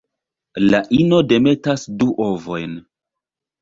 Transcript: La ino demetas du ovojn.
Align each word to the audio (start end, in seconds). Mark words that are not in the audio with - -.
La 0.63 0.79
ino 1.03 1.21
demetas 1.33 1.87
du 2.01 2.11
ovojn. 2.33 2.79